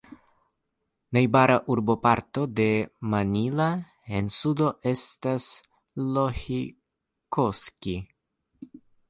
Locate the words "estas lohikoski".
4.93-7.97